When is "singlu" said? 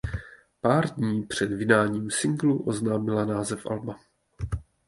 2.11-2.63